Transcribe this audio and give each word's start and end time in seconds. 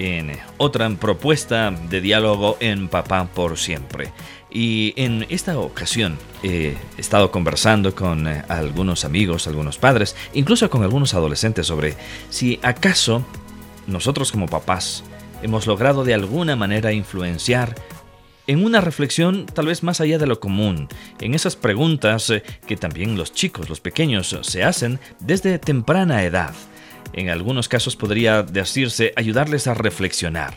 en 0.00 0.32
otra 0.56 0.88
propuesta 0.90 1.70
de 1.70 2.00
diálogo 2.00 2.56
en 2.60 2.88
Papá 2.88 3.28
por 3.34 3.58
siempre. 3.58 4.12
Y 4.50 4.94
en 4.96 5.26
esta 5.28 5.58
ocasión 5.58 6.18
he 6.42 6.74
estado 6.96 7.30
conversando 7.30 7.94
con 7.94 8.26
eh, 8.26 8.42
algunos 8.48 9.04
amigos, 9.04 9.46
algunos 9.46 9.78
padres, 9.78 10.16
incluso 10.32 10.68
con 10.70 10.82
algunos 10.82 11.14
adolescentes 11.14 11.66
sobre 11.66 11.94
si 12.30 12.58
acaso 12.62 13.24
nosotros 13.86 14.32
como 14.32 14.46
papás 14.46 15.04
hemos 15.42 15.66
logrado 15.66 16.04
de 16.04 16.14
alguna 16.14 16.56
manera 16.56 16.92
influenciar 16.92 17.74
en 18.46 18.64
una 18.64 18.80
reflexión 18.80 19.46
tal 19.46 19.66
vez 19.66 19.82
más 19.82 20.00
allá 20.00 20.18
de 20.18 20.26
lo 20.26 20.40
común, 20.40 20.88
en 21.20 21.34
esas 21.34 21.54
preguntas 21.54 22.30
eh, 22.30 22.42
que 22.66 22.76
también 22.76 23.16
los 23.16 23.32
chicos, 23.32 23.68
los 23.68 23.80
pequeños, 23.80 24.36
se 24.42 24.64
hacen 24.64 24.98
desde 25.20 25.58
temprana 25.58 26.24
edad. 26.24 26.54
En 27.12 27.28
algunos 27.28 27.68
casos 27.68 27.96
podría 27.96 28.42
decirse 28.42 29.12
ayudarles 29.16 29.66
a 29.66 29.74
reflexionar. 29.74 30.54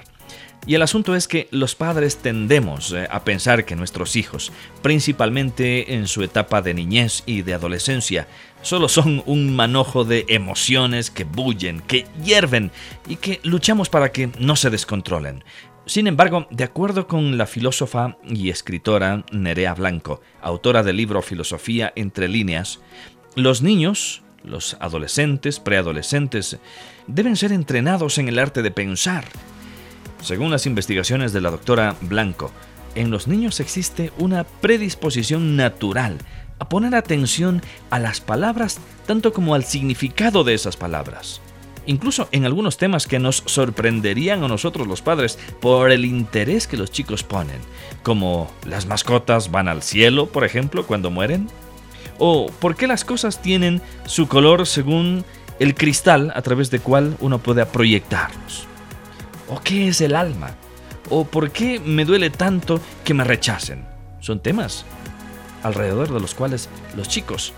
Y 0.66 0.76
el 0.76 0.82
asunto 0.82 1.14
es 1.16 1.28
que 1.28 1.50
los 1.52 1.76
padres 1.76 2.18
tendemos 2.18 2.94
eh, 2.94 3.08
a 3.12 3.26
pensar 3.26 3.66
que 3.66 3.76
nuestros 3.76 4.16
hijos, 4.16 4.54
principalmente 4.82 5.96
en 5.96 6.08
su 6.08 6.24
etapa 6.24 6.62
de 6.62 6.74
niñez 6.74 7.24
y 7.26 7.42
de 7.42 7.54
adolescencia, 7.54 8.28
solo 8.62 8.88
son 8.88 9.24
un 9.26 9.54
manojo 9.54 10.06
de 10.06 10.26
emociones 10.30 11.12
que 11.12 11.26
bullen, 11.26 11.82
que 11.82 12.06
hierven 12.24 12.72
y 13.10 13.18
que 13.18 13.42
luchamos 13.44 13.90
para 13.90 14.14
que 14.14 14.30
no 14.40 14.56
se 14.56 14.70
descontrolen. 14.70 15.44
Sin 15.86 16.08
embargo, 16.08 16.48
de 16.50 16.64
acuerdo 16.64 17.08
con 17.08 17.38
la 17.38 17.46
filósofa 17.46 18.18
y 18.26 18.50
escritora 18.50 19.26
Nerea 19.34 19.74
Blanco, 19.74 20.22
autora 20.42 20.82
del 20.82 20.96
libro 20.96 21.22
Filosofía 21.22 21.92
entre 21.98 22.30
líneas, 22.30 22.80
los 23.36 23.62
niños, 23.62 24.24
los 24.44 24.78
adolescentes, 24.80 25.60
preadolescentes, 25.60 26.58
deben 27.08 27.36
ser 27.36 27.52
entrenados 27.52 28.18
en 28.18 28.28
el 28.28 28.40
arte 28.40 28.62
de 28.62 28.72
pensar, 28.72 29.26
según 30.24 30.52
las 30.52 30.66
investigaciones 30.66 31.34
de 31.34 31.42
la 31.42 31.52
doctora 31.52 31.98
Blanco, 32.00 32.50
en 32.96 33.12
los 33.12 33.28
niños 33.28 33.60
existe 33.60 34.14
una 34.18 34.46
predisposición 34.46 35.58
natural 35.58 36.18
a 36.60 36.70
poner 36.70 36.96
atención 36.96 37.62
a 37.90 38.00
las 38.00 38.22
palabras 38.22 38.80
tanto 39.06 39.34
como 39.34 39.54
al 39.54 39.66
significado 39.66 40.46
de 40.46 40.54
esas 40.54 40.78
palabras. 40.78 41.42
Incluso 41.86 42.30
en 42.32 42.46
algunos 42.46 42.78
temas 42.78 43.06
que 43.06 43.20
nos 43.20 43.44
sorprenderían 43.46 44.46
a 44.46 44.48
nosotros 44.48 44.88
los 44.88 45.02
padres 45.02 45.38
por 45.60 45.92
el 45.92 46.06
interés 46.06 46.68
que 46.68 46.78
los 46.78 46.90
chicos 46.90 47.24
ponen, 47.24 47.60
como 48.02 48.50
las 48.66 48.86
mascotas 48.86 49.52
van 49.52 49.68
al 49.68 49.84
cielo, 49.84 50.28
por 50.28 50.46
ejemplo, 50.46 50.88
cuando 50.88 51.12
mueren, 51.12 51.50
o 52.18 52.48
por 52.60 52.76
qué 52.76 52.88
las 52.88 53.06
cosas 53.06 53.42
tienen 53.42 53.82
su 54.06 54.28
color 54.28 54.66
según 54.68 55.26
el 55.60 55.76
cristal 55.76 56.32
a 56.36 56.42
través 56.42 56.72
del 56.72 56.82
cual 56.82 57.18
uno 57.20 57.40
puede 57.40 57.66
proyectarlos. 57.66 58.66
¿O 59.50 59.60
qué 59.62 59.88
es 59.88 60.02
el 60.02 60.16
alma? 60.16 60.56
¿O 61.10 61.26
por 61.26 61.52
qué 61.52 61.80
me 61.80 62.06
duele 62.06 62.30
tanto 62.30 62.80
que 63.04 63.14
me 63.14 63.24
rechacen? 63.24 63.86
Son 64.20 64.40
temas 64.40 64.86
alrededor 65.64 66.14
de 66.14 66.20
los 66.20 66.34
cuales 66.34 66.70
los 66.96 67.08
chicos 67.08 67.54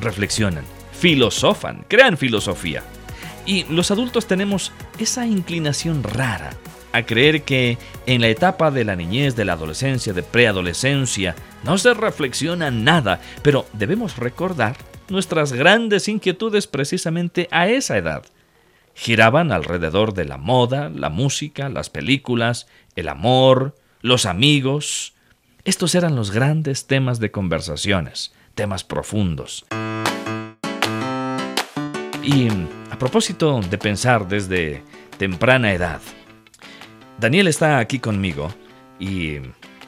reflexionan, 0.00 0.64
filosofan, 0.92 1.84
crean 1.88 2.16
filosofía. 2.16 2.82
Y 3.44 3.64
los 3.64 3.90
adultos 3.90 4.26
tenemos 4.26 4.72
esa 4.98 5.26
inclinación 5.26 6.02
rara 6.02 6.50
a 6.92 7.04
creer 7.04 7.42
que 7.42 7.78
en 8.06 8.20
la 8.20 8.28
etapa 8.28 8.70
de 8.70 8.84
la 8.84 8.96
niñez, 8.96 9.36
de 9.36 9.44
la 9.44 9.54
adolescencia, 9.54 10.12
de 10.12 10.22
preadolescencia, 10.22 11.34
no 11.64 11.78
se 11.78 11.94
reflexiona 11.94 12.70
nada, 12.70 13.20
pero 13.42 13.66
debemos 13.72 14.16
recordar 14.16 14.76
nuestras 15.08 15.52
grandes 15.52 16.08
inquietudes 16.08 16.66
precisamente 16.66 17.48
a 17.50 17.68
esa 17.68 17.96
edad 17.96 18.24
giraban 18.94 19.52
alrededor 19.52 20.14
de 20.14 20.24
la 20.24 20.36
moda, 20.36 20.90
la 20.90 21.08
música, 21.08 21.68
las 21.68 21.90
películas, 21.90 22.66
el 22.96 23.08
amor, 23.08 23.76
los 24.00 24.26
amigos. 24.26 25.14
Estos 25.64 25.94
eran 25.94 26.16
los 26.16 26.30
grandes 26.30 26.86
temas 26.86 27.20
de 27.20 27.30
conversaciones, 27.30 28.32
temas 28.54 28.84
profundos. 28.84 29.64
Y 32.22 32.48
a 32.90 32.98
propósito 32.98 33.60
de 33.60 33.78
pensar 33.78 34.28
desde 34.28 34.82
temprana 35.18 35.72
edad, 35.72 36.00
Daniel 37.22 37.46
está 37.46 37.78
aquí 37.78 38.00
conmigo 38.00 38.52
y 38.98 39.36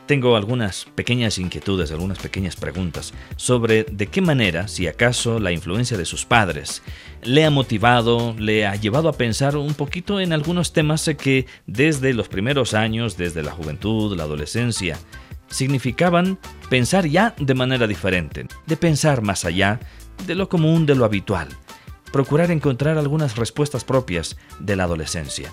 tengo 0.06 0.36
algunas 0.36 0.84
pequeñas 0.94 1.36
inquietudes, 1.38 1.90
algunas 1.90 2.18
pequeñas 2.18 2.54
preguntas 2.54 3.12
sobre 3.34 3.82
de 3.82 4.06
qué 4.06 4.20
manera, 4.20 4.68
si 4.68 4.86
acaso 4.86 5.40
la 5.40 5.50
influencia 5.50 5.96
de 5.96 6.04
sus 6.04 6.24
padres 6.24 6.80
le 7.24 7.44
ha 7.44 7.50
motivado, 7.50 8.36
le 8.38 8.68
ha 8.68 8.76
llevado 8.76 9.08
a 9.08 9.14
pensar 9.14 9.56
un 9.56 9.74
poquito 9.74 10.20
en 10.20 10.32
algunos 10.32 10.72
temas 10.72 11.10
que 11.18 11.46
desde 11.66 12.14
los 12.14 12.28
primeros 12.28 12.72
años, 12.72 13.16
desde 13.16 13.42
la 13.42 13.50
juventud, 13.50 14.16
la 14.16 14.22
adolescencia, 14.22 14.96
significaban 15.48 16.38
pensar 16.70 17.04
ya 17.08 17.34
de 17.36 17.54
manera 17.54 17.88
diferente, 17.88 18.46
de 18.64 18.76
pensar 18.76 19.22
más 19.22 19.44
allá 19.44 19.80
de 20.24 20.36
lo 20.36 20.48
común, 20.48 20.86
de 20.86 20.94
lo 20.94 21.04
habitual, 21.04 21.48
procurar 22.12 22.52
encontrar 22.52 22.96
algunas 22.96 23.34
respuestas 23.34 23.82
propias 23.82 24.36
de 24.60 24.76
la 24.76 24.84
adolescencia. 24.84 25.50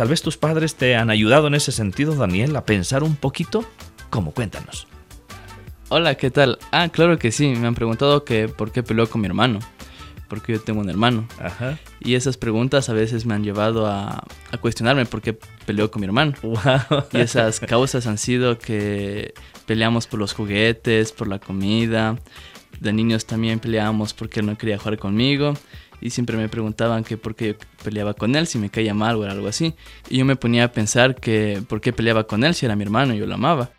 Tal 0.00 0.08
vez 0.08 0.22
tus 0.22 0.38
padres 0.38 0.76
te 0.76 0.96
han 0.96 1.10
ayudado 1.10 1.48
en 1.48 1.54
ese 1.54 1.72
sentido, 1.72 2.14
Daniel, 2.14 2.56
a 2.56 2.64
pensar 2.64 3.02
un 3.02 3.16
poquito. 3.16 3.66
¿Cómo? 4.08 4.32
Cuéntanos. 4.32 4.86
Hola, 5.90 6.14
¿qué 6.14 6.30
tal? 6.30 6.58
Ah, 6.72 6.88
claro 6.88 7.18
que 7.18 7.30
sí. 7.30 7.48
Me 7.48 7.66
han 7.66 7.74
preguntado 7.74 8.24
que 8.24 8.48
por 8.48 8.72
qué 8.72 8.82
peleó 8.82 9.10
con 9.10 9.20
mi 9.20 9.26
hermano. 9.26 9.58
Porque 10.26 10.54
yo 10.54 10.60
tengo 10.62 10.80
un 10.80 10.88
hermano. 10.88 11.28
Ajá. 11.38 11.78
Y 12.00 12.14
esas 12.14 12.38
preguntas 12.38 12.88
a 12.88 12.94
veces 12.94 13.26
me 13.26 13.34
han 13.34 13.44
llevado 13.44 13.86
a, 13.86 14.24
cuestionarme 14.62 15.04
por 15.04 15.20
qué 15.20 15.34
peleó 15.66 15.90
con 15.90 16.00
mi 16.00 16.06
hermano. 16.06 16.32
Y 17.12 17.18
esas 17.18 17.60
causas 17.60 18.06
han 18.06 18.16
sido 18.16 18.58
que 18.58 19.34
peleamos 19.66 20.06
por 20.06 20.18
los 20.18 20.32
juguetes, 20.32 21.12
por 21.12 21.28
la 21.28 21.40
comida. 21.40 22.16
De 22.80 22.92
niños 22.92 23.26
también 23.26 23.60
peleábamos 23.60 24.14
porque 24.14 24.40
él 24.40 24.46
no 24.46 24.56
quería 24.56 24.78
jugar 24.78 24.98
conmigo 24.98 25.54
y 26.00 26.10
siempre 26.10 26.36
me 26.36 26.48
preguntaban 26.48 27.04
que 27.04 27.16
por 27.16 27.34
qué 27.34 27.48
yo 27.48 27.84
peleaba 27.84 28.14
con 28.14 28.34
él, 28.34 28.46
si 28.46 28.58
me 28.58 28.70
caía 28.70 28.94
mal 28.94 29.16
o 29.16 29.24
algo 29.24 29.48
así. 29.48 29.74
Y 30.08 30.18
yo 30.18 30.24
me 30.24 30.36
ponía 30.36 30.64
a 30.64 30.72
pensar 30.72 31.14
que 31.14 31.62
por 31.68 31.80
qué 31.80 31.92
peleaba 31.92 32.24
con 32.26 32.42
él 32.42 32.54
si 32.54 32.66
era 32.66 32.76
mi 32.76 32.84
hermano 32.84 33.14
y 33.14 33.18
yo 33.18 33.26
lo 33.26 33.34
amaba. 33.34 33.70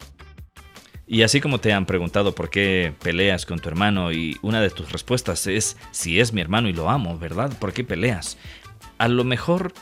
Y 1.07 1.23
así 1.23 1.41
como 1.41 1.59
te 1.59 1.73
han 1.73 1.85
preguntado 1.85 2.33
por 2.33 2.49
qué 2.49 2.93
peleas 3.01 3.45
con 3.45 3.59
tu 3.59 3.67
hermano 3.67 4.13
y 4.13 4.37
una 4.41 4.61
de 4.61 4.69
tus 4.69 4.91
respuestas 4.91 5.45
es 5.47 5.75
si 5.91 6.19
es 6.19 6.31
mi 6.31 6.39
hermano 6.39 6.69
y 6.69 6.73
lo 6.73 6.89
amo, 6.89 7.17
¿verdad? 7.17 7.51
¿Por 7.59 7.73
qué 7.73 7.83
peleas? 7.83 8.37
A 8.97 9.09
lo 9.09 9.25
mejor 9.25 9.73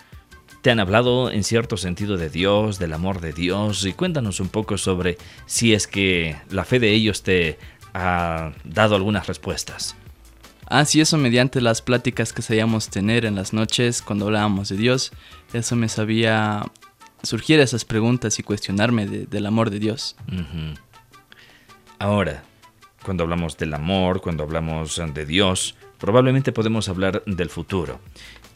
te 0.62 0.72
han 0.72 0.80
hablado 0.80 1.30
en 1.30 1.44
cierto 1.44 1.78
sentido 1.78 2.18
de 2.18 2.30
Dios, 2.30 2.80
del 2.80 2.94
amor 2.94 3.22
de 3.22 3.34
Dios 3.34 3.86
y 3.86 3.94
cuéntanos 3.94 4.40
un 4.40 4.50
poco 4.50 4.78
sobre 4.78 5.18
si 5.46 5.74
es 5.74 5.88
que 5.88 6.36
la 6.50 6.66
fe 6.66 6.80
de 6.80 6.92
ellos 6.94 7.22
te 7.22 7.60
ha 7.94 8.52
dado 8.64 8.96
algunas 8.96 9.28
respuestas. 9.28 9.96
Ah, 10.68 10.86
sí, 10.86 11.02
eso 11.02 11.18
mediante 11.18 11.62
las 11.62 11.82
pláticas 11.82 12.32
que 12.32 12.44
sabíamos 12.44 12.90
tener 12.90 13.26
en 13.26 13.36
las 13.36 13.54
noches 13.54 14.04
cuando 14.04 14.26
hablábamos 14.26 14.70
de 14.70 14.78
Dios, 14.78 15.12
eso 15.52 15.76
me 15.76 15.90
sabía 15.90 16.64
surgir 17.24 17.60
esas 17.60 17.86
preguntas 17.86 18.38
y 18.38 18.44
cuestionarme 18.44 19.08
del 19.08 19.46
amor 19.46 19.72
de 19.72 19.80
Dios. 19.80 20.16
Ahora, 21.98 22.44
cuando 23.04 23.24
hablamos 23.24 23.58
del 23.58 23.74
amor, 23.74 24.22
cuando 24.22 24.44
hablamos 24.44 25.02
de 25.14 25.26
Dios, 25.26 25.76
probablemente 25.98 26.52
podemos 26.52 26.88
hablar 26.88 27.24
del 27.26 27.50
futuro. 27.50 28.00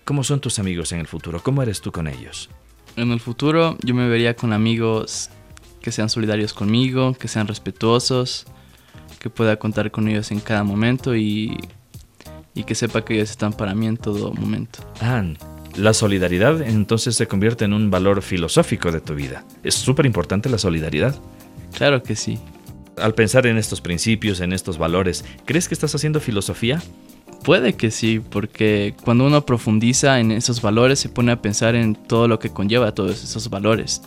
¿Cómo 0.05 0.23
son 0.23 0.39
tus 0.39 0.59
amigos 0.59 0.91
en 0.91 0.99
el 0.99 1.07
futuro? 1.07 1.41
¿Cómo 1.41 1.63
eres 1.63 1.81
tú 1.81 1.91
con 1.91 2.07
ellos? 2.07 2.49
En 2.95 3.11
el 3.11 3.19
futuro 3.19 3.77
yo 3.83 3.95
me 3.95 4.07
vería 4.07 4.35
con 4.35 4.53
amigos 4.53 5.29
que 5.81 5.91
sean 5.91 6.09
solidarios 6.09 6.53
conmigo, 6.53 7.13
que 7.13 7.27
sean 7.27 7.47
respetuosos, 7.47 8.45
que 9.23 9.31
pueda 9.31 9.57
contar 9.57 9.89
con 9.89 10.07
ellos 10.07 10.29
en 10.31 10.39
cada 10.39 10.63
momento 10.63 11.15
y 11.15 11.57
y 12.55 12.63
que 12.63 12.75
sepa 12.75 13.03
que 13.03 13.15
ellos 13.15 13.31
están 13.31 13.53
para 13.53 13.73
mí 13.73 13.87
en 13.87 13.97
todo 13.97 14.33
momento. 14.33 14.79
Ah, 15.01 15.23
la 15.75 15.93
solidaridad 15.93 16.61
entonces 16.61 17.15
se 17.15 17.27
convierte 17.27 17.65
en 17.65 17.73
un 17.73 17.89
valor 17.89 18.21
filosófico 18.21 18.91
de 18.91 19.01
tu 19.01 19.15
vida. 19.15 19.43
Es 19.63 19.75
súper 19.75 20.05
importante 20.05 20.49
la 20.49 20.57
solidaridad. 20.57 21.15
Claro 21.73 22.03
que 22.03 22.15
sí. 22.15 22.37
Al 22.97 23.15
pensar 23.15 23.47
en 23.47 23.57
estos 23.57 23.81
principios, 23.81 24.39
en 24.39 24.53
estos 24.53 24.77
valores, 24.77 25.25
¿crees 25.45 25.67
que 25.67 25.73
estás 25.73 25.95
haciendo 25.95 26.19
filosofía? 26.19 26.81
Puede 27.43 27.73
que 27.73 27.89
sí, 27.89 28.19
porque 28.19 28.95
cuando 29.03 29.25
uno 29.25 29.45
profundiza 29.45 30.19
en 30.19 30.31
esos 30.31 30.61
valores 30.61 30.99
se 30.99 31.09
pone 31.09 31.31
a 31.31 31.41
pensar 31.41 31.75
en 31.75 31.95
todo 31.95 32.27
lo 32.27 32.37
que 32.37 32.49
conlleva 32.49 32.93
todos 32.93 33.23
esos 33.23 33.49
valores 33.49 34.03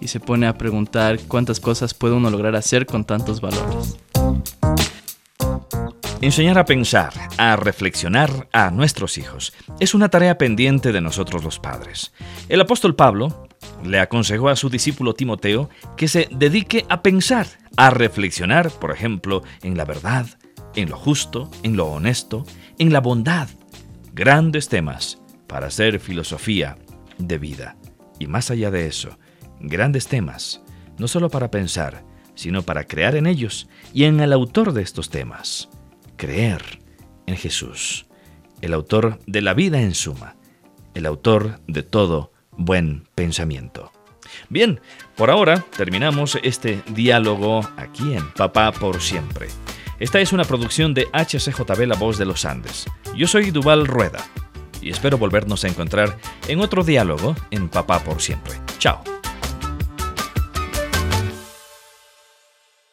y 0.00 0.08
se 0.08 0.20
pone 0.20 0.46
a 0.46 0.56
preguntar 0.56 1.18
cuántas 1.26 1.58
cosas 1.60 1.92
puede 1.92 2.14
uno 2.14 2.30
lograr 2.30 2.54
hacer 2.54 2.86
con 2.86 3.04
tantos 3.04 3.40
valores. 3.40 3.98
Enseñar 6.22 6.58
a 6.58 6.66
pensar, 6.66 7.14
a 7.38 7.56
reflexionar 7.56 8.46
a 8.52 8.70
nuestros 8.70 9.16
hijos 9.16 9.54
es 9.78 9.94
una 9.94 10.10
tarea 10.10 10.36
pendiente 10.36 10.92
de 10.92 11.00
nosotros 11.00 11.42
los 11.42 11.58
padres. 11.58 12.12
El 12.50 12.60
apóstol 12.60 12.94
Pablo 12.94 13.48
le 13.82 14.00
aconsejó 14.00 14.50
a 14.50 14.56
su 14.56 14.68
discípulo 14.68 15.14
Timoteo 15.14 15.70
que 15.96 16.08
se 16.08 16.28
dedique 16.30 16.84
a 16.90 17.02
pensar, 17.02 17.46
a 17.78 17.88
reflexionar, 17.88 18.70
por 18.70 18.90
ejemplo, 18.90 19.42
en 19.62 19.78
la 19.78 19.86
verdad, 19.86 20.26
en 20.74 20.90
lo 20.90 20.98
justo, 20.98 21.50
en 21.62 21.78
lo 21.78 21.86
honesto, 21.86 22.44
en 22.78 22.92
la 22.92 23.00
bondad. 23.00 23.48
Grandes 24.12 24.68
temas 24.68 25.22
para 25.46 25.68
hacer 25.68 26.00
filosofía 26.00 26.76
de 27.16 27.38
vida. 27.38 27.76
Y 28.18 28.26
más 28.26 28.50
allá 28.50 28.70
de 28.70 28.86
eso, 28.86 29.18
grandes 29.58 30.06
temas, 30.06 30.60
no 30.98 31.08
solo 31.08 31.30
para 31.30 31.50
pensar, 31.50 32.04
sino 32.34 32.60
para 32.60 32.84
crear 32.84 33.16
en 33.16 33.26
ellos 33.26 33.70
y 33.94 34.04
en 34.04 34.20
el 34.20 34.34
autor 34.34 34.74
de 34.74 34.82
estos 34.82 35.08
temas. 35.08 35.70
Creer 36.20 36.62
en 37.24 37.34
Jesús, 37.34 38.04
el 38.60 38.74
autor 38.74 39.18
de 39.26 39.40
la 39.40 39.54
vida 39.54 39.80
en 39.80 39.94
suma, 39.94 40.36
el 40.92 41.06
autor 41.06 41.60
de 41.66 41.82
todo 41.82 42.30
buen 42.50 43.08
pensamiento. 43.14 43.90
Bien, 44.50 44.82
por 45.16 45.30
ahora 45.30 45.64
terminamos 45.74 46.38
este 46.42 46.82
diálogo 46.88 47.66
aquí 47.78 48.12
en 48.12 48.30
Papá 48.32 48.70
por 48.70 49.00
siempre. 49.00 49.48
Esta 49.98 50.20
es 50.20 50.34
una 50.34 50.44
producción 50.44 50.92
de 50.92 51.06
HCJB 51.06 51.86
La 51.86 51.96
Voz 51.96 52.18
de 52.18 52.26
los 52.26 52.44
Andes. 52.44 52.84
Yo 53.16 53.26
soy 53.26 53.50
Duval 53.50 53.86
Rueda 53.86 54.22
y 54.82 54.90
espero 54.90 55.16
volvernos 55.16 55.64
a 55.64 55.68
encontrar 55.68 56.18
en 56.48 56.60
otro 56.60 56.84
diálogo 56.84 57.34
en 57.50 57.70
Papá 57.70 58.04
por 58.04 58.20
siempre. 58.20 58.52
Chao. 58.78 59.02